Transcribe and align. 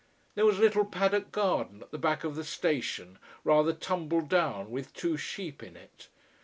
There 0.33 0.47
was 0.47 0.57
a 0.57 0.63
little 0.63 0.83
paddock 0.83 1.31
garden 1.31 1.83
at 1.83 1.91
the 1.91 1.99
back 1.99 2.23
of 2.23 2.35
the 2.35 2.43
Station, 2.43 3.19
rather 3.43 3.71
tumble 3.71 4.21
down, 4.21 4.71
with 4.71 4.95
two 4.95 5.15
sheep 5.15 5.61
in 5.61 5.77
it. 5.77 6.07